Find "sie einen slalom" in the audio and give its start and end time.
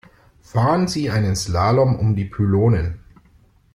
0.87-1.93